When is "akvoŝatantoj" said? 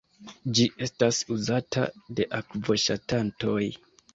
2.41-3.63